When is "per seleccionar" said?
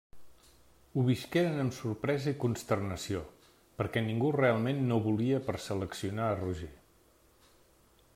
5.51-6.31